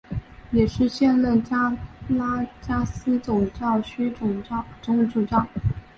[0.49, 4.09] 也是现任加拉加斯总教区
[4.81, 5.47] 总主教。